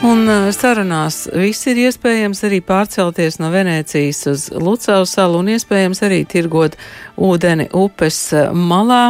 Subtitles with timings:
[0.00, 0.24] Un
[0.56, 6.78] sarunās viss ir iespējams arī pārcelties no Venēcijas uz Lucau salu un iespējams arī tirgot
[7.20, 8.22] ūdeni upes
[8.56, 9.02] malā,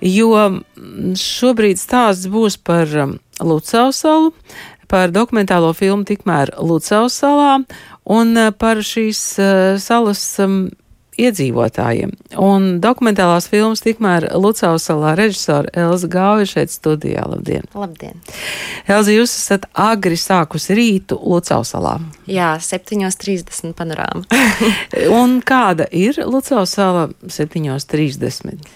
[0.00, 0.62] jo
[1.20, 2.88] šobrīd stāsts būs par
[3.44, 4.32] Lucau salu,
[4.88, 7.58] par dokumentālo filmu tikmēr Lucau salā
[8.08, 9.20] un par šīs
[9.84, 10.24] salas
[11.20, 12.12] iedzīvotājiem.
[12.40, 17.24] Un dokumentālās filmas tikmēr Lucavas salā režisora Elza Gauja šeit studijā.
[17.28, 17.66] Labdien!
[17.76, 18.22] Labdien!
[18.88, 21.98] Elza, jūs esat agri sākusi rītu Lucavas salā.
[22.30, 24.24] Jā, 7.30 panorāma.
[25.20, 28.66] Un kāda ir Lucavas sala 7.30?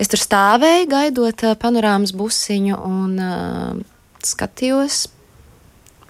[0.00, 3.80] Es tur stāvēju, gaidot panorāmas busiņu un uh,
[4.24, 5.10] skatījos.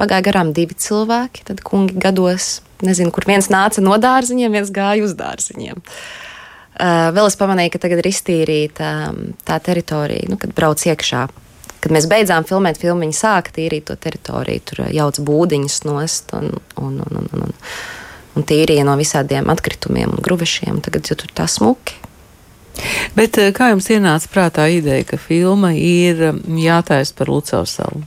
[0.01, 5.05] Pagāja garām divi cilvēki, tad kungi gados nezinu, kur viens nāca no dārziņiem, viens gāja
[5.05, 5.81] uz dārziņiem.
[6.81, 11.27] Uh, vēl es pamanīju, ka tagad ir iztīrīta um, tā teritorija, nu, kad brauc iekšā.
[11.81, 16.53] Kad mēs beidzām filmēt, filmu viņa sāka tīrīt to teritoriju, tur jauc būdiņus nost un,
[16.81, 17.55] un, un, un, un,
[18.37, 20.81] un tīrīja no visādiem atkritumiem un gruvešiem.
[20.85, 21.97] Tagad jau tur tā smuki.
[23.17, 28.05] Bet kā jums ienāca prātā ideja, ka filma ir jātaisa par Lucavas salu?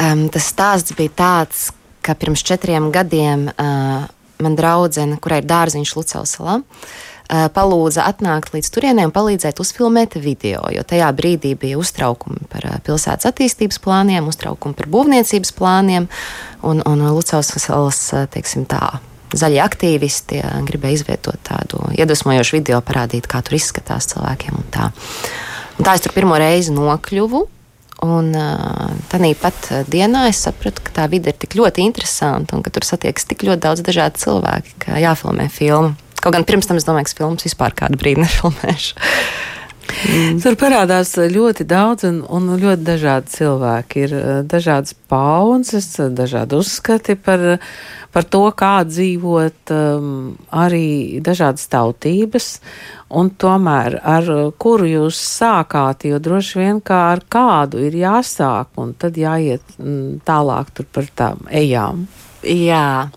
[0.00, 1.68] Um, tas stāsts bija tāds,
[2.00, 4.06] ka pirms četriem gadiem uh,
[4.40, 10.62] man draudzene, kurai ir dārziņš Lucausalā, uh, palūdza atnākt līdz turienei un palīdzēt uzfilmēt video,
[10.72, 16.08] jo tajā brīdī bija uztraukumi par uh, pilsētas attīstības plāniem, uztraukumi par būvniecības plāniem,
[16.64, 19.02] un, un Lucausalas, teiksim tā,
[19.36, 24.56] zaļie aktīvisti gribēja izvietot tādu iedvesmojošu video, parādīt, kā tur izskatās cilvēkiem.
[24.64, 24.90] Un tā.
[25.76, 27.44] un tā es tur pirmo reizi nokļuvu.
[28.00, 28.30] Un
[29.10, 32.86] tādā pat dienā es sapratu, ka tā vide ir tik ļoti interesanta un ka tur
[32.88, 35.92] satiekas tik ļoti daudz dažādu cilvēku, ka jāfilmē filma.
[36.20, 38.96] Kaut gan pirms tam es domāju, ka filmas vispār kādu brīdi nefilmēšu.
[39.90, 40.38] Mm.
[40.42, 44.04] Tur parādās ļoti daudz un, un ļoti dažādi cilvēki.
[44.06, 44.14] Ir
[44.50, 47.44] dažādas paudzes, dažādi uzskati par,
[48.14, 50.14] par to, kā dzīvot, um,
[50.54, 52.48] arī dažādas tautības.
[53.10, 54.30] Un tomēr ar
[54.62, 60.22] kuru jūs sākāt, jo droši vien kā ar kādu ir jāsāk, un tad jāiet mm,
[60.26, 62.06] tālāk par tām ejām.
[62.46, 63.10] Jā,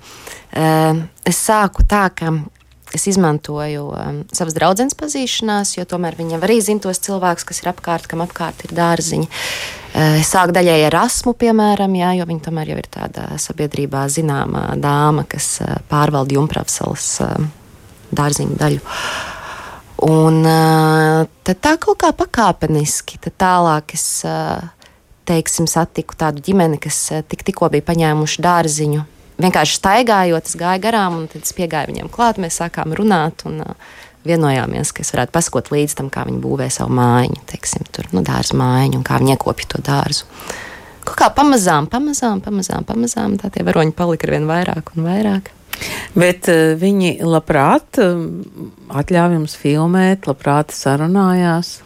[0.52, 2.34] es sāku tā, ka
[2.94, 7.72] es izmantoju um, savas draudzenes pazīšanās, jo tomēr viņam arī zina tos cilvēkus, kas ir
[7.74, 9.28] apkārt, kam apkārt ir dārziņi.
[9.28, 14.06] Uh, es sāku daļēji ar asmu, piemēram, jā, jo viņa tomēr jau ir tāda sabiedrībā
[14.14, 17.38] zināma dāma, kas uh, pārvalda Jumpravsalas uh,
[18.14, 18.84] dārziņu daļu.
[20.04, 24.04] Un tad tā kaut kā pakāpeniski, tad tālāk es,
[25.24, 26.98] teiksim, satiku tādu ģimeni, kas
[27.32, 29.06] tik, tikko bija paņēmuši dārziņu.
[29.42, 33.46] Vienkārši staigājot, es gāju garām, un tad es piegāju viņiem klāt, mēs sākām runāt.
[33.50, 33.64] Un,
[34.28, 38.24] vienojāmies, ka es varētu pasakot līdz tam, kā viņi būvē savu mājiņu, teiksim, tur, nu,
[38.26, 40.28] dārza mājiņu un kā viņi iekopja to dārzu.
[41.04, 45.52] Kaut kā pamazām, pamazām, pamazām, pamazām tā tie varoņi palika ar vien vairāk un vairāk.
[46.16, 48.22] Bet uh, viņi labprāt uh,
[49.02, 51.82] atļāva jums filmēt, labprāt sarunājās.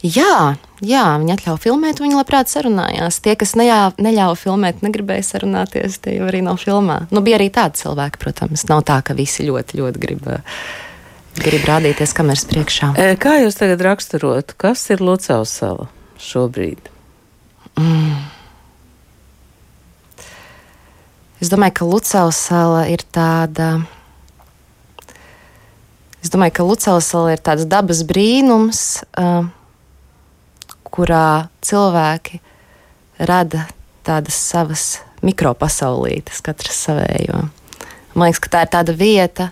[0.00, 3.18] Jā, jā, viņi atļāva filmēt, viņi labprāt sarunājās.
[3.20, 7.02] Tie, kas neļāva, neļāva filmēt, negribēja sarunāties, tie jau arī nav filmā.
[7.12, 8.64] Nu, bija arī tādi cilvēki, protams.
[8.70, 10.24] Nav tā, ka visi ļoti, ļoti grib,
[11.36, 12.94] grib rādīties kameras priekšā.
[13.20, 15.90] Kā jūs tagad raksturotu, kas ir Lucavas sala
[16.30, 16.88] šobrīd?
[17.76, 18.16] Mm.
[21.44, 23.82] Es domāju, ka Lucavas sala ir tāda.
[26.24, 29.48] Es domāju, ka Lucavas sala ir tāds dabas brīnums, uh,
[31.00, 32.42] kurā cilvēki
[33.24, 33.64] rada
[34.04, 34.84] tādas savas
[35.24, 37.46] mikropasaulītes, katrs savējo.
[38.12, 39.50] Man liekas, ka tā ir tāda vieta,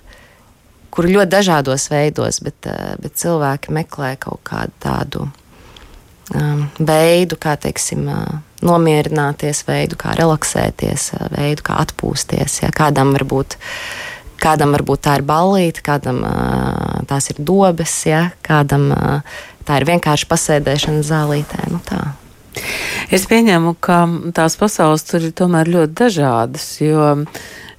[0.92, 5.25] kur ļoti dažādos veidos, bet, uh, bet cilvēki meklē kaut kādu tādu
[6.36, 8.04] um, veidu, kā teiksim.
[8.12, 12.62] Uh, nomierināties, veidu, kā relaksēties, veidu, kā atpūsties.
[12.65, 12.72] Ja?
[12.75, 13.59] Kādam varbūt.
[14.38, 18.28] Kādam varbūt tā ir ballīte, kādam uh, tās ir dobes, ja?
[18.47, 19.38] kādam uh,
[19.69, 21.69] tā ir vienkārši pasēdēšana zālītē.
[21.73, 22.01] Nu, tā.
[23.15, 24.03] es pieņemu, ka
[24.37, 27.15] tās pasaules tur ir tomēr ļoti dažādas, jo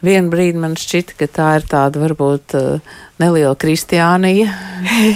[0.05, 4.53] vienu brīdi man šķita, ka tā ir tāda varbūt uh, neliela kristiānija.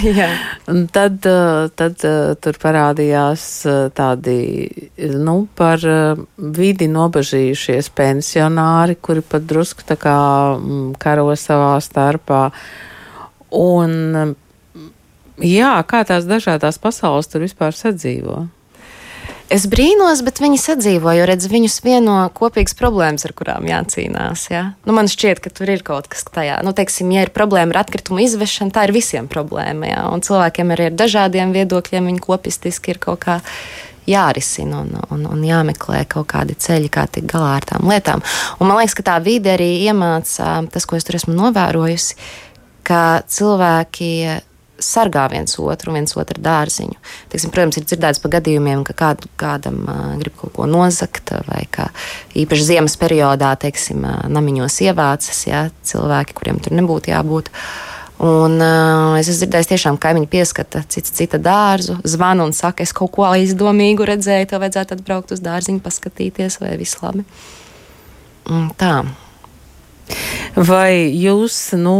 [0.72, 3.46] Un tad, uh, tad uh, tur parādījās
[3.96, 4.38] tādi,
[5.14, 5.84] nu, par
[6.36, 10.18] vidi nobažījušies pensionāri, kuri pat drusku tā kā
[10.58, 12.48] mm, karo savā starpā.
[13.54, 14.34] Un,
[15.42, 18.44] jā, kā tās dažādās pasaules tur vispār sadzīvo?
[19.52, 24.46] Es brīnos, bet viņi sadzīvo, jo redz, viņus vieno kopīgas problēmas, ar kurām jācīnās.
[24.48, 24.62] Ja?
[24.88, 26.56] Nu, man šķiet, ka tur ir kaut kas tajā.
[26.64, 29.90] Nu, teiksim, ja ir problēma ar atkritumu izvešanu, tā ir visiem problēma.
[29.90, 30.06] Ja?
[30.10, 33.36] Un cilvēkiem arī ar dažādiem viedokļiem viņi kopistiski ir kaut kā
[34.08, 38.24] jārisina un, un, un jāmeklē kaut kādi ceļi, kā tikt galā ar tām lietām.
[38.58, 42.16] Un man liekas, ka tā vide arī iemāca tas, ko es tur esmu novērojusi,
[42.84, 44.10] ka cilvēki
[44.82, 46.98] sargā viens otru, viens otru dārziņu.
[47.32, 51.64] Teiksim, protams, ir dzirdēts par gadījumiem, ka kādu, kādam uh, grib kaut ko nozagt, vai
[51.70, 51.88] kā
[52.38, 57.50] īpaši ziemas periodā, teiksim, uh, namiņos ievācas ja, cilvēki, kuriem tur nebūtu jābūt.
[58.24, 62.94] Un, uh, es esmu dzirdējis, tiešām kaimiņi pieskata cita, cita dārzu, zvana un saka, es
[62.94, 67.26] kaut ko aizdomīgu redzēju, tev vajadzētu atbraukt uz dārziņu, paskatīties, vai viss labi.
[68.50, 69.02] Un tā.
[70.54, 71.94] Vai jūs, nu,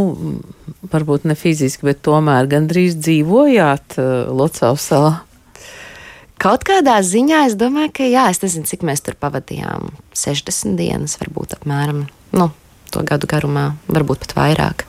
[0.93, 5.15] varbūt ne fiziski, bet tomēr gandrīz dzīvojāt uh, Locavas salā?
[6.41, 9.93] Kaut kādā ziņā es domāju, ka jā, es nezinu, cik mēs tur pavadījām.
[10.19, 12.05] 60 dienas, varbūt apmēram
[12.35, 12.49] nu,
[12.93, 14.85] to gadu garumā, varbūt pat vairāk.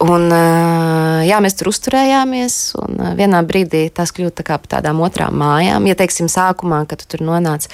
[0.00, 5.02] Un, uh, jā, mēs tur uzturējāmies, un uh, vienā brīdī tas kļūst tā par tādām
[5.04, 5.88] otrām mājām.
[5.90, 7.68] Ja teiksim, sākumā, kad tu tur nonāci,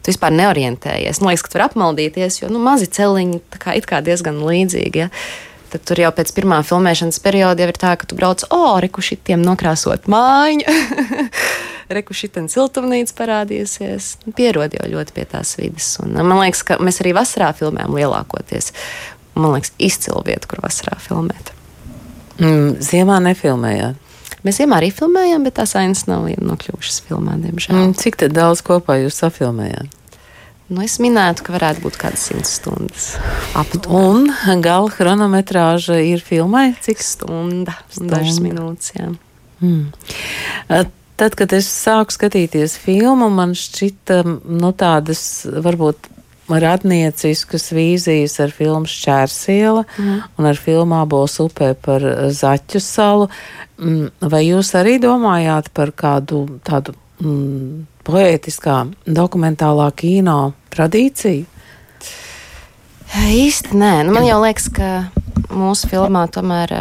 [0.00, 1.20] tu vispār neorientējies.
[1.20, 5.04] Man liekas, ka tur apmaldīties, jo nu, mazi celiņi kā, kā diezgan līdzīgi.
[5.04, 5.10] Ja?
[5.70, 9.04] Tad tur jau pēc pirmā filmēšanas perioda jau ir tā, ka tu brauc, oh, reku
[9.06, 10.74] šitiem nokrāsot mājiņu,
[11.96, 14.16] reku šitien siltumnīca parādīsies.
[14.24, 15.92] Nu, pierod jau ļoti pie tās vidas.
[16.02, 18.72] Un, man liekas, ka mēs arī vasarā filmējam lielākoties.
[19.38, 21.54] Man liekas, izcila vieta, kur vasarā filmēt.
[22.40, 24.09] Mm, ziemā nefilmējāt?
[24.46, 27.76] Mēs ziemā arī filmējām, bet tās ainas nav nokļuvušas filmā, diemžēl.
[27.76, 29.96] Mm, cik daudz kopā jūs safilmējāt?
[30.70, 33.08] Nu, es minētu, ka varētu būt kādas simts stundas.
[33.58, 34.30] Aptuveni.
[34.30, 37.74] Un gala chronometrāža ir filmai cik stunda?
[37.90, 38.20] stunda.
[38.20, 39.10] Dažas minūtes, jā.
[39.60, 39.90] Mm.
[41.20, 46.06] Tad, kad es sāku skatīties filmu, man šķita, nu, tādas varbūt
[46.58, 50.16] radnieciskas vīzijas ar filmu Šķērsiela mm.
[50.38, 52.04] un ar filmu Abols upē par
[52.34, 53.28] Zaķu salu.
[53.80, 61.46] Mm, vai jūs arī domājāt par kādu tādu mm, poētiskā, dokumentālā kino tradīciju?
[63.10, 64.90] Īsti nē, nu, man jau liekas, ka
[65.50, 66.74] mūsu filmā tomēr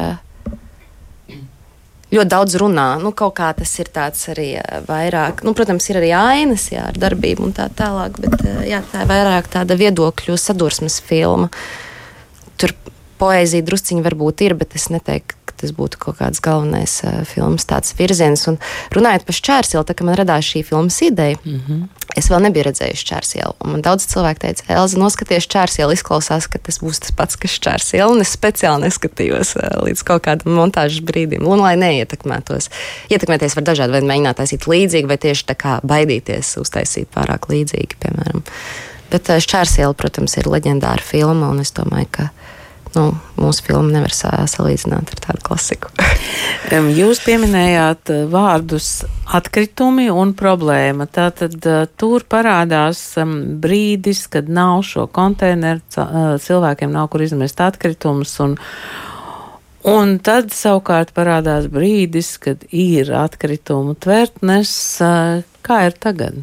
[2.13, 2.87] ļoti daudz runā.
[3.01, 4.51] Nu, kaut kā tas ir tāds arī
[4.87, 9.03] vairāk, nu, protams, ir arī ainas, jā, ar darbību un tā tālāk, bet jā, tā
[9.05, 11.51] ir vairāk tāda viedokļu sadursmes filma.
[12.59, 12.73] Tur
[13.19, 17.93] poēzija drusciņi varbūt ir, bet es neteiktu, tas būtu kaut kāds galvenais uh, filmas tāds
[17.97, 18.45] virziens.
[18.51, 18.57] Un
[18.95, 21.81] runājot par šķērsielu, tā kā man radās šī filmas ideja, mm -hmm.
[22.19, 23.53] es vēl nebiju redzējusi šķērsielu.
[23.59, 27.57] Un man daudz cilvēku teica, Elza, noskaties šķērsielu, izklausās, ka tas būs tas pats, kas
[27.59, 28.11] šķērsiela.
[28.11, 32.69] Un es speciāli neskatījos uh, līdz kaut kādam montāžas brīdim, un lai neietekmētos.
[33.09, 37.99] Ietekmēties var dažādi veidi, mēģināt taisīt līdzīgi, vai tieši tā kā baidīties uztaisīt pārāk līdzīgi,
[37.99, 38.43] piemēram.
[39.11, 42.29] Bet uh, šķērsiela, protams, ir leģendāra filma, un es domāju, ka
[42.95, 43.05] nu,
[43.39, 45.91] mūsu filmu nevar salīdzināt ar tādu klasiku.
[46.99, 49.03] Jūs pieminējāt eh, vārdus
[49.35, 51.07] atkritumi un problēma.
[51.09, 53.01] Tātad eh, tur parādās
[53.61, 58.35] brīdis, kad nav šo konteineru, eh, cilvēkiem nav kur izmest atkritumus.
[58.45, 58.57] Un,
[59.89, 64.71] un tad savukārt parādās brīdis, kad ir atkritumu tvertnes.
[65.65, 66.41] Kā ir tagad?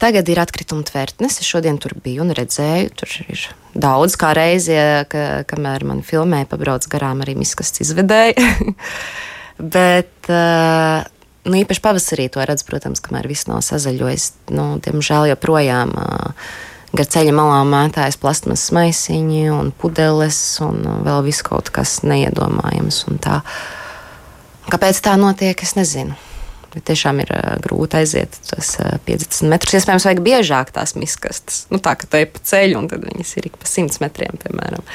[0.00, 1.36] Tagad ir atkrituma tvertnes.
[1.42, 3.42] Es šodien tur biju un redzēju, tur ir
[3.76, 4.78] daudz kā reizi,
[5.12, 8.40] ka, kamēr man filmēja, pabrauc garām arī miskasts izvedēji.
[9.76, 11.04] Bet uh,
[11.44, 14.30] nu, īpaši pavasarī to redz, protams, kamēr viss nav sazaļojis.
[14.56, 16.48] Nu, diemžēl joprojām uh,
[16.96, 23.04] gar ceļa malām mētājas plasmas maisiņi un pudeles un vēl viss kaut kas neiedomājams.
[24.70, 26.16] Kāpēc tā notiek, es nezinu.
[26.70, 29.74] Bet tiešām ir uh, grūti aiziet tos uh, 50 metrus.
[29.80, 31.64] Iespējams, vajag biežāk tās miskastes.
[31.72, 34.38] Nu, tā kā te ir pa ceļu, un tad viņas ir ik pa 100 metriem,
[34.44, 34.86] piemēram.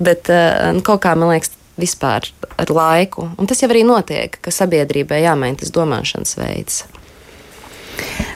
[0.00, 2.26] Bet uh, nu, kaut kā man liekas, vispār
[2.60, 6.82] ar laiku, un tas jau arī notiek, ka sabiedrībai jāmaina tas domāšanas veids.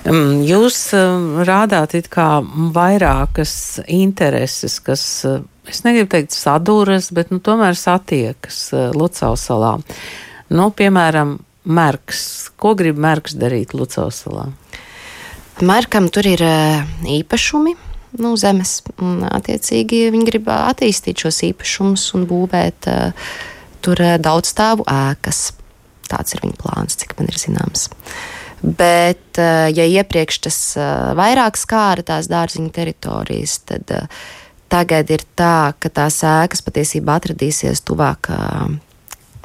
[0.05, 0.79] Jūs
[1.49, 2.29] rādāt it kā
[2.75, 5.05] vairākas intereses, kas,
[5.71, 9.79] es negribu teikt saduras, bet nu, tomēr satiekas Lucavas salā.
[10.53, 12.51] Nu, piemēram, Merks.
[12.61, 14.51] Ko grib Merks darīt Lucausalā?
[15.65, 16.43] Merkam tur ir
[17.09, 17.75] īpašumi
[18.21, 22.89] nu, zemes, un attiecīgi viņi grib attīstīt šos īpašumus un būvēt
[23.85, 25.49] tur daudzstāvu ēkas.
[26.11, 27.89] Tāds ir viņa plāns, cik man ir zināms.
[28.65, 30.59] Bet, ja iepriekš tas
[31.19, 33.91] vairāk skāra tās dārziņu teritorijas, tad
[34.73, 38.31] tagad ir tā, ka tās ēkas patiesībā atradīsies tuvāk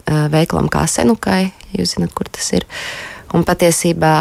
[0.07, 2.65] veikalam kā senukai, jūs zināt, kur tas ir.
[3.35, 4.15] Un patiesībā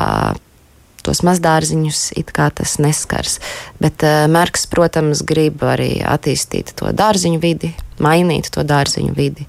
[1.07, 3.39] tos mazdārziņus it kā tas neskars.
[3.81, 7.73] Bet uh, Marks, protams, grib arī attīstīt to dārziņu vidi,
[8.05, 9.49] mainīt to dārziņu vidi.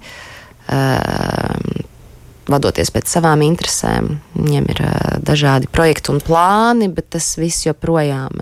[0.70, 1.86] Uh,
[2.50, 4.15] vadoties pēc savām interesēm.
[4.38, 4.82] Viņiem ir
[5.25, 8.41] dažādi projekti un plāni, bet tas viss joprojām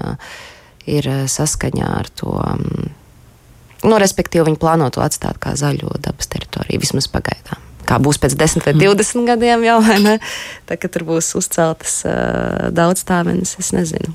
[0.87, 2.33] ir saskaņā ar to.
[3.83, 8.35] Nu, respektīvi, viņi plāno to atstāt kā zaļo dabas teritoriju, vismaz pagaidām kā būs pēc
[8.37, 9.25] 10 vai 20 mm.
[9.31, 10.15] gadiem, jau vai ne?
[10.67, 14.13] Tā, ka tur būs uzceltas uh, daudz tāmenes, es nezinu.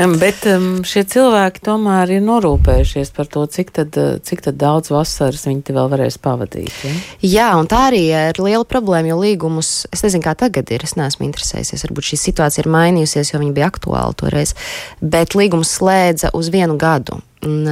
[0.00, 4.92] Um, bet um, šie cilvēki tomēr ir norūpējušies par to, cik tad, cik tad daudz
[4.94, 6.72] vasaras viņi vēl varēs pavadīt.
[6.84, 6.94] Ja?
[7.34, 10.96] Jā, un tā arī ir liela problēma, jo līgumus, es nezinu, kā tagad ir, es
[10.98, 14.54] neesmu interesējies, varbūt šī situācija ir mainījusies, jo viņi bija aktuāli toreiz,
[15.00, 17.20] bet līgums slēdza uz vienu gadu.
[17.44, 17.68] Un,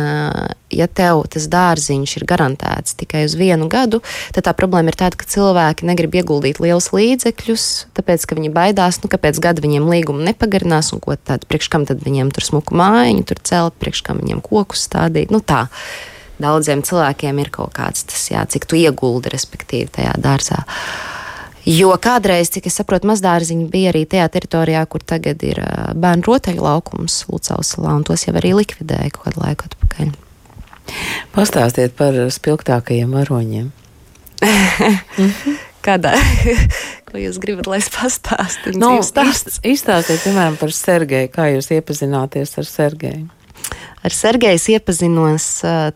[0.73, 4.03] ja tev tas dārziņš ir garantēts tikai uz vienu gadu,
[4.37, 9.01] tad tā problēma ir tāda, ka cilvēki negrib ieguldīt lielus līdzekļus, tāpēc, ka viņi baidās,
[9.03, 12.49] nu, ka pēc gada viņiem līgumu nepagarinās, un ko tad priekš kam tad viņiem tur
[12.49, 15.33] smuku mājiņu, tur celt, priekš kam viņiem kokus stādīt.
[15.35, 15.67] Nu, tā.
[16.43, 20.65] Daudziem cilvēkiem ir kaut kāds tas, jā, cik tu ieguldi, respektīvi, tajā dārzā.
[20.65, 21.02] Uh,
[21.69, 25.61] Jo kādreiz, cik es saprotu, mazdārziņi bija arī tajā teritorijā, kur tagad ir
[25.95, 30.11] bērnu rotaļu laukums Lucausalā, un tos jau arī likvidēja kaut kādu laiku atpakaļ.
[31.37, 33.71] Pastāstiet par spilgtākajiem varoņiem.
[35.87, 36.15] Kādā?
[37.09, 38.79] Ko jūs gribat, lai es pastāstītu?
[38.79, 41.31] Nu, izstāstiet, piemēram, par Sergeju.
[41.35, 43.27] Kā jūs iepazināties ar Sergeju?
[44.03, 45.49] Ar Sergeju iepazinos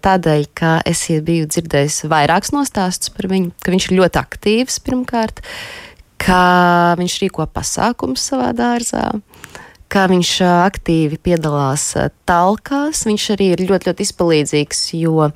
[0.04, 5.42] tādēļ, ka es biju dzirdējis vairākus nostāstus par viņu, ka viņš ir ļoti aktīvs pirmkārt,
[6.22, 6.42] ka
[7.00, 9.10] viņš rīko pasākumus savā dārzā
[9.92, 11.88] kā viņš aktīvi piedalās
[12.28, 13.04] talkās.
[13.06, 15.28] Viņš arī ir ļoti, ļoti izpalīdzīgs, jo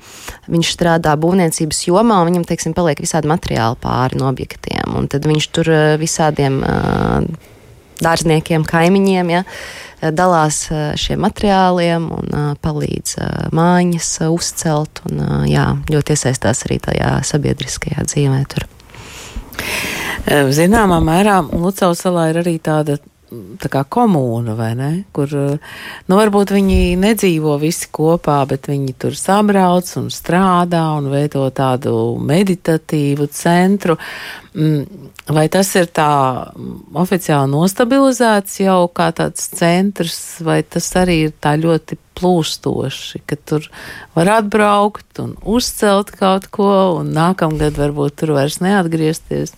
[0.51, 4.97] viņš strādā būvniecības jomā un viņam, teiksim, paliek visādi materiāli pāri no objektiem.
[4.99, 6.59] Un tad viņš tur visādiem
[8.01, 9.45] dārzniekiem, kaimiņiem, ja,
[10.01, 10.63] dalās
[10.97, 13.15] šiem materiāliem un palīdz
[13.53, 15.03] mājas uzcelt.
[15.09, 18.41] Un, jā, ļoti iesaistās arī tajā sabiedriskajā dzīvē.
[18.51, 18.67] Tur.
[20.53, 23.10] Zināmā mērā Lucavas salā ir arī tāda tā
[23.71, 24.89] kā komūna, vai ne?
[25.15, 31.45] Kur, nu, varbūt viņi nedzīvo visi kopā, bet viņi tur sabrauc un strādā un veido
[31.55, 33.95] tādu meditatīvu centru.
[34.51, 36.11] Mm, vai tas ir tā
[36.99, 43.65] oficiāli nostabilizēts jau kā tāds centrs, vai tas arī ir tā ļoti plūstoši, ka tur
[44.17, 49.55] var atbraukt un uzcelt kaut ko un nākamgad varbūt tur vairs neatgriezties?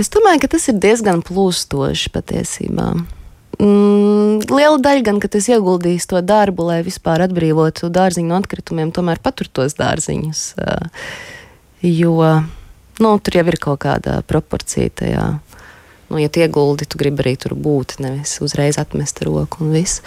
[0.00, 2.88] Es domāju, ka tas ir diezgan plūstoši patiesībā.
[3.62, 8.90] Mm, liela daļa gan, ka tas ieguldījis to darbu, lai vispār atbrīvotu dārziņu no atkritumiem,
[8.94, 10.42] tomēr patur tos dārziņus.
[11.84, 12.16] Jo
[12.98, 15.28] nu, tur jau ir kaut kāda proporcija tajā.
[16.10, 20.02] Nu, ja tu ieguldi, tu gribi arī tur būt, nevis uzreiz atmest roku un viss.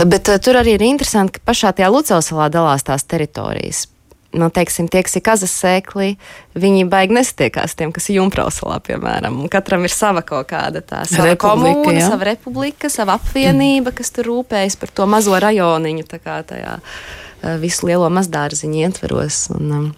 [0.00, 3.88] Bet tur arī ir interesanti, ka pašā tajā Lucausalā dalās tās teritorijas
[4.32, 6.14] nu, teiksim, tie, kas ir kazas sēkli,
[6.58, 9.40] viņi baigi nesatiekās tiem, kas ir Junkrausalā, piemēram.
[9.42, 12.10] Un katram ir sava kaut kāda tā sava republika, komūna, ja?
[12.12, 17.58] sava republika, sava apvienība, kas tur rūpējas par to mazo rajoniņu, tā kā tajā eh,
[17.62, 19.42] visu lielo mazdārziņu ietveros.
[19.56, 19.90] Un, um,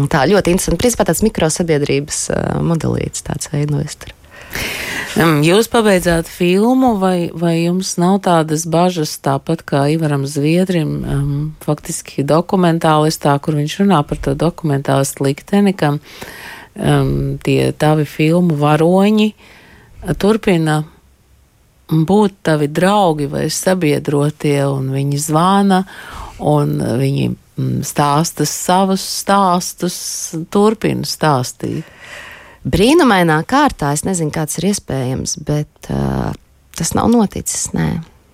[0.00, 0.80] un tā ļoti interesanti.
[0.80, 4.16] Principā tāds mikrosabiedrības uh, modelīts tāds veidojas tur.
[5.12, 12.24] Jūs pabeidzāt filmu, vai, vai jums nav tādas bažas, tāpat kā Ivaram Zviedrim, um, faktiski
[12.24, 19.28] dokumentālistā, kur viņš runā par to dokumentālistu likteni, ka um, tie tavi filmu varoņi
[20.16, 20.80] turpina
[21.92, 25.82] būt tavi draugi vai sabiedrotie, un viņi zvana,
[26.40, 27.28] un viņi
[27.84, 29.98] stāsta savus stāstus,
[30.48, 31.84] turpina stāstīt
[32.68, 36.32] brīnumainā kārtā, es nezinu, kāds ir iespējams, bet uh,
[36.78, 37.70] tas nav noticis.
[37.76, 37.88] Nē.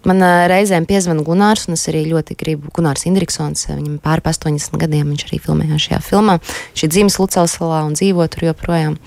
[0.08, 2.72] Man uh, reizēm piezvanīja Gunārs, un es arī ļoti gribu.
[2.76, 6.38] Gunārs Indriksons, viņam pāri 80 gadiem, viņš arī filmēja šajā filmā.
[6.72, 8.98] Viņš ir dzimis Lucausalā un dzīvo tur joprojām.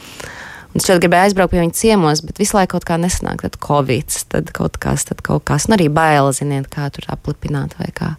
[0.72, 3.44] Un es ļoti gribēju aizbraukt pie viņa ciemos, bet visu laiku kaut kā nesanāk.
[3.44, 5.68] Tad Covid, tad kaut kas, tad kaut kas.
[5.68, 8.14] Un arī baila, ziniet, kā tur aplipināt vai kā.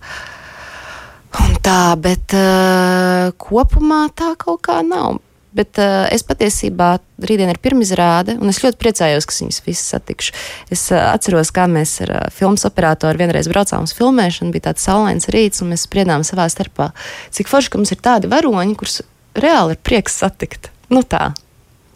[1.41, 5.23] Un tā, bet uh, kopumā tā kaut kā nav.
[5.53, 10.35] Bet uh, es patiesībā rītdien ir pirmizrāde, un es ļoti priecājos, ka viņas visas satikšu.
[10.73, 14.89] Es uh, atceros, kā mēs ar uh, filmas operatoru vienreiz braucām uz filmēšanu, bija tāds
[14.89, 16.91] saulains rīts, un mēs spriedām savā starpā,
[17.37, 19.03] cik forši, ka mums ir tādi varoņi, kurus
[19.37, 20.73] reāli ir prieks satikt.
[20.93, 21.33] Nu tā.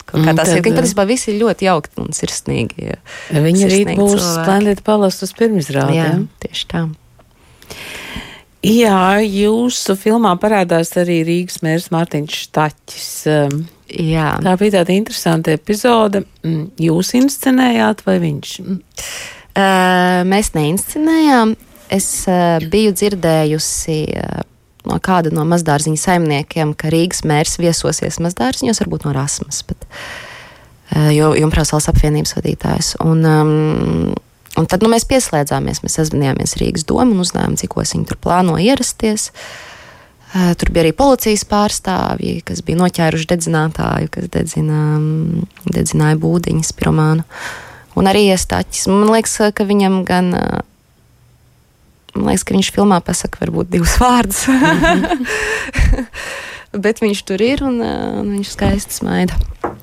[0.07, 0.61] Kā tās ir.
[0.63, 2.93] Viņi patiesībā visi ir ļoti jauki un sirsnīgi.
[3.33, 5.97] Viņi rīt būs Splendid Palace uz pirmizrādi.
[5.99, 6.13] Jā,
[6.45, 6.85] tieši tā.
[8.65, 13.11] Jā, jūsu filmā parādās arī Rīgas mērs Mārtiņš Štaķis.
[13.31, 14.33] Um, Jā.
[14.43, 16.25] Tā bija tāda interesanta epizode.
[16.43, 18.53] Mm, jūs inscenējāt vai viņš?
[18.67, 21.55] Uh, mēs neinscenējām.
[21.93, 24.41] Es uh, biju dzirdējusi uh,
[24.87, 29.61] no kāda no mazdārziņa saimniekiem, ka Rīgas mērs viesosies mazdārziņos, varbūt no Rasmas.
[29.67, 29.87] Bet,
[31.15, 32.93] jo Junkrāns valsts apvienības vadītājs.
[33.03, 34.13] Un, um,
[34.57, 38.57] un tad nu, mēs pieslēdzāmies, mēs sazvanījāmies Rīgas domu un uzzinājām, cik viņi tur plāno
[38.61, 39.31] ierasties.
[40.27, 44.81] Tur bija arī policijas pārstāvji, kas bija noķēruši dedzinātāju, kas dedzina,
[45.71, 47.23] dedzināja būdiņas, pirmānu.
[47.97, 48.89] Un arī iestāķis.
[48.91, 50.33] Man liekas, ka viņam gan.
[52.17, 54.43] Man liekas, ka viņš filmā pasaka varbūt divus vārdus.
[56.77, 59.37] Bet viņš tur ir un, un viņš skaisti smaida.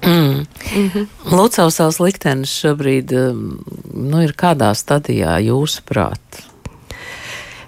[0.05, 0.47] Mm.
[0.77, 1.07] Mm -hmm.
[1.31, 3.13] Lucavsals liktenis šobrīd
[3.95, 6.43] nu, ir kādā stadijā jūsuprāt?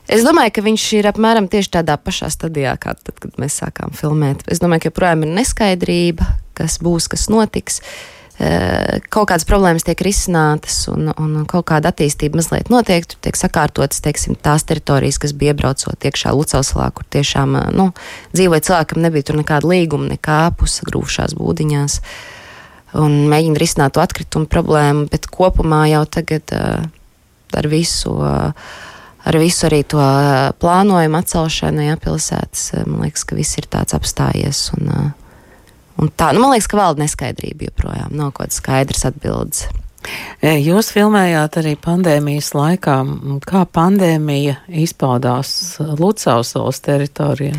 [0.09, 3.91] Es domāju, ka viņš ir apmēram tieši tādā pašā stadijā, kā tad, kad mēs sākām
[3.91, 4.45] filmēt.
[4.47, 6.25] Es domāju, ka joprojām ir neskaidrība,
[6.55, 7.81] kas būs, kas notiks.
[7.81, 13.07] Uh, kaut kādas problēmas tiek risinātas un, un kaut kāda attīstība mazliet notiek.
[13.09, 17.91] Tur tiek sakārtotas teiksim, tās teritorijas, kas bija iebraucot iekšā Lucausalā, kur tiešām eh, nu,
[18.37, 22.01] dzīvoja cilvēkam, nebija tur nekāda līguma, nekā pusagrūšās būdiņās.
[23.01, 26.85] Un mēģina risināt to atkritumu problēmu, bet kopumā jau tagad uh,
[27.57, 28.15] ar visu.
[29.27, 29.99] Ar visu arī to
[30.63, 34.61] plānojumu atcelšanu, ja pilsētas, man liekas, ka viss ir tāds apstājies.
[34.77, 35.26] Un, uh,
[35.97, 38.13] Un tā, nu, man liekas, ka valda neskaidrība joprojām.
[38.17, 39.67] Nav kaut kādas skaidras atbildes.
[40.45, 42.99] E, jūs filmējāt arī pandēmijas laikā.
[43.49, 45.51] Kā pandēmija izpaudās
[45.81, 47.57] Lucausalas teritorijā?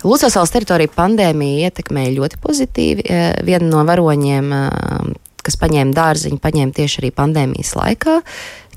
[0.00, 3.04] Lucausalas teritorija pandēmija ietekmēja ļoti pozitīvi.
[3.04, 4.62] E, viena no varoņiem, e,
[5.44, 8.20] kas paņēma dārziņu, paņēma tieši arī pandēmijas laikā.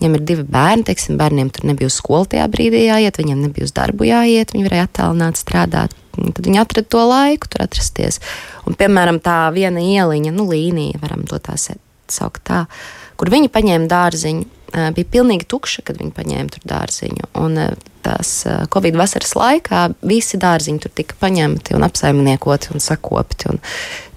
[0.03, 3.69] Viņam ir divi bērni, teiksim, bērniem tur nebija uz skolu tajā brīdī jāiet, viņiem nebija
[3.69, 5.95] uz darbu jāiet, viņi varēja attālināt strādāt.
[6.13, 8.19] Tad viņi atrada to laiku, tur atrasties.
[8.67, 12.65] Un, piemēram, tā viena ieliņa, nu, līnija, varam to tā saukt tā,
[13.15, 17.29] kur viņi paņēma dārziņu, bija pilnīgi tukša, kad viņi paņēma tur dārziņu.
[17.39, 17.59] Un
[18.03, 18.31] tās
[18.73, 23.51] Covid vasaras laikā visi dārziņi tur tika paņemti un apsaimniekoti un sakopti.
[23.53, 23.61] Un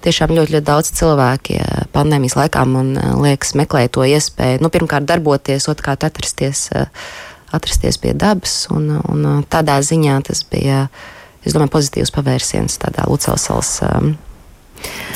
[0.05, 1.59] tiešām ļoti, ļoti daudz cilvēki
[1.95, 6.67] pandēmijas laikā, man liekas, meklēja to iespēju, nu, pirmkārt, darboties, otrkārt, atrasties,
[7.53, 8.65] atrasties pie dabas.
[8.73, 10.87] Un, un tādā ziņā tas bija
[11.45, 13.77] es domāju, pozitīvs pavērsiens tādā Lucelsals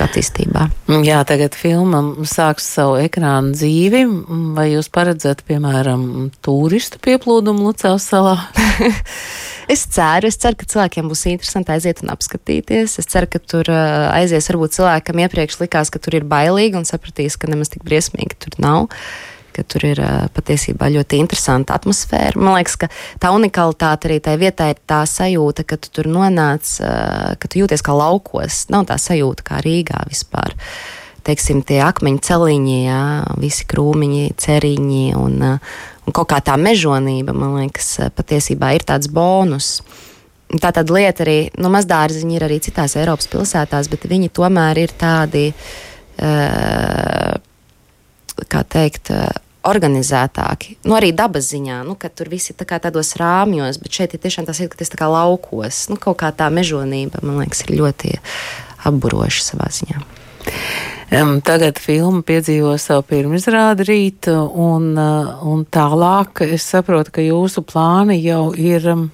[0.02, 0.67] attīstībā.
[1.06, 4.04] Jā, tagad filma sāks savu ekrānu dzīvi.
[4.58, 8.38] Vai jūs paredzat, piemēram, turistu pieplūdumu Lucēlas salā?
[9.74, 12.97] es ceru, es ceru, ka cilvēkiem būs interesanti aiziet un apskatīties.
[13.02, 16.88] Es ceru, ka tur uh, aizies varbūt cilvēkam iepriekš likās, ka tur ir bailīgi un
[16.89, 18.89] sapratīs, ka nemaz tik briesmīgi tur nav
[19.54, 20.02] ka tur ir
[20.36, 22.40] patiesībā ļoti interesanta atmosfēra.
[22.40, 22.90] Man liekas, ka
[23.22, 27.84] tā unikalitāte arī tajā vietā ir tā sajūta, ka tu tur nonāc, ka tu jūties
[27.86, 28.66] kā laukos.
[28.74, 30.56] Nav tā sajūta kā Rīgā vispār.
[31.28, 33.02] Teiksim, tie akmeņu celiņi, jā,
[33.38, 39.76] visi krūmiņi, ceriņi un, un kaut kā tā mežonība, man liekas, patiesībā ir tāds bonus.
[40.52, 44.98] Tā tad lieta arī, nu, mazdārziņi ir arī citās Eiropas pilsētās, bet viņi tomēr ir
[45.00, 45.52] tādi.
[46.22, 47.38] Uh,
[48.52, 49.32] kā teikt, eh,
[49.68, 50.78] organizētāki.
[50.90, 54.22] Nu, arī dabas ziņā, nu, ka tur viss ir tā tādos rāmjos, bet šeit ir
[54.24, 55.84] tiešām tas, ka tas ir laukos.
[55.92, 58.18] Nu, kaut kā tā mežonība, man liekas, ir ļoti
[58.90, 60.02] apburoša savā ziņā.
[61.46, 68.16] Tagad filma piedzīvo savu pirmizrādi rīt, un, uh, un tālāk es saprotu, ka jūsu plāni
[68.24, 69.10] jau ir um,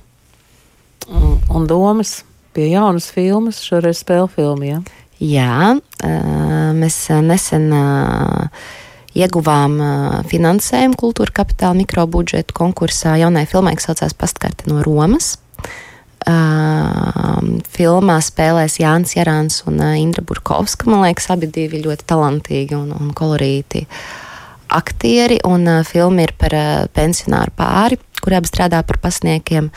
[1.49, 2.21] un domas
[2.53, 4.69] pie jaunas filmas, šoreiz spēļu filmu.
[4.69, 4.81] Ja?
[5.19, 7.71] Jā, uh, mēs nesen.
[7.73, 8.85] Uh,
[9.17, 9.79] ieguvām
[10.29, 15.35] finansējumu kultūra kapitāla mikrobudžetu konkursā jaunai filmai, kas saucās Pastkarte no Romas.
[16.27, 20.89] Uh, filmā spēlēs Jānis Jārāns un Indra Burkovska.
[20.91, 23.85] Man liekas, abi divi ļoti talantīgi un, un kolorīti
[24.75, 25.37] aktieri.
[25.47, 29.71] Un, uh, filma ir par uh, pensionāru pāri, kuri abi strādā par pasniekiem,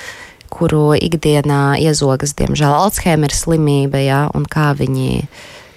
[0.50, 5.22] kuru ikdienā iezogas, diemžēl, Alzheimer slimība, jā, un kā viņi,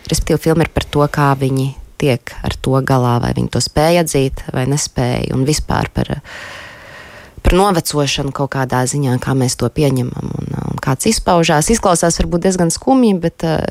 [0.09, 1.69] respektīvi, filma ir par to, kā viņi
[2.03, 6.11] tiek ar to galā, vai viņi to spēja atzīt vai nespēja, un vispār par,
[7.43, 11.71] par novecošanu kaut kādā ziņā, kā mēs to pieņemam un, un kāds izpaužās.
[11.73, 13.63] Izklausās varbūt diezgan skumji, bet uh,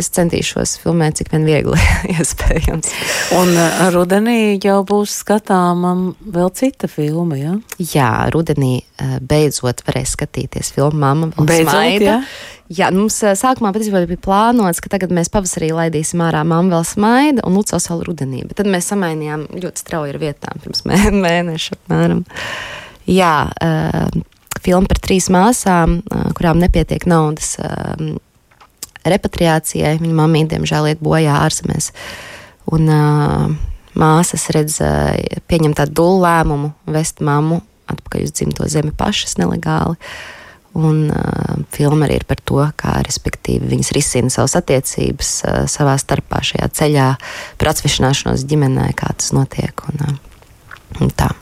[0.00, 1.80] es centīšos filmēt, cik vien viegli
[2.14, 2.92] iespējams.
[3.38, 7.58] Un uh, rudenī jau būs skatāma vēl cita filma, jā?
[7.58, 7.90] Ja?
[7.94, 12.16] Jā, rudenī uh, beidzot varēs skatīties filmu Mama vēl beidzot, smaida.
[12.16, 12.56] Jā?
[12.70, 17.42] Jā, mums sākumā patiesībā bija plānots, ka tagad mēs pavasarī laidīsim ārā Māmu vēl smaida
[17.48, 21.80] un Lucas vēl rudenī, bet tad mēs samainījām ļoti strauji ar vietām pirms mē, mēneša
[21.80, 22.22] apmēram.
[23.10, 24.20] Jā, uh,
[24.62, 28.12] filma par trīs māsām, uh, kurām nepietiek naudas uh,
[29.04, 29.96] repatriācijai.
[30.02, 31.90] Viņa mamma, diemžēl, iet bojā ārzemēs.
[32.70, 33.46] Un uh,
[33.98, 35.16] māsas redz, uh,
[35.50, 39.98] pieņem tādu dulu lēmumu, vest mammu atpakaļ uz dzimto zemi pašas nelegāli.
[40.78, 45.96] Un uh, filma arī ir par to, kā respektīvi viņas risina savas attiecības uh, savā
[45.98, 47.06] starpā šajā ceļā
[47.58, 49.82] par atsvešināšanos ģimenē, kā tas notiek.
[49.90, 50.60] Un, uh,
[51.02, 51.32] un tā.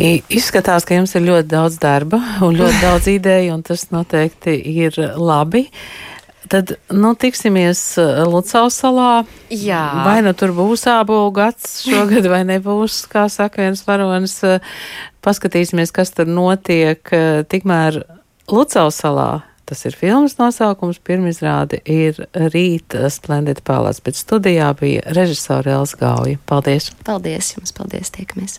[0.00, 4.96] Izskatās, ka jums ir ļoti daudz darba un ļoti daudz ideju, un tas noteikti ir
[5.16, 5.66] labi.
[6.50, 9.10] Tad, nu, tiksimies uh, Lucavas salā.
[9.54, 9.84] Jā.
[10.02, 14.34] Vai nu tur būs ābolu gads šogad, vai nebūs, kā saka viens varonis.
[14.42, 14.58] Uh,
[15.22, 17.04] paskatīsimies, kas tur notiek.
[17.14, 18.02] Uh, tikmēr
[18.50, 19.30] Lucavas salā
[19.70, 26.40] tas ir filmas nosaukums, pirmizrāde ir Rīt Splendid Palace, bet studijā bija režisora Elsa Gauja.
[26.50, 26.90] Paldies!
[27.06, 28.58] Paldies jums, paldies, tiekamies!